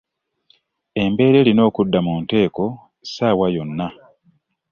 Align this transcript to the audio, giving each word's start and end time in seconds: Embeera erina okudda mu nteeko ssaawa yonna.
Embeera 1.03 1.37
erina 1.41 1.61
okudda 1.69 1.99
mu 2.05 2.13
nteeko 2.21 2.63
ssaawa 3.05 3.45
yonna. 3.55 3.87